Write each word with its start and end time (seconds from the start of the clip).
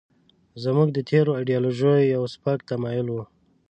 زموږ 0.63 0.87
د 0.93 0.99
تېرو 1.09 1.31
ایډیالوژیو 1.39 1.93
یو 2.13 2.23
سپک 2.33 2.59
تمایل 2.69 3.07
و. 3.11 3.17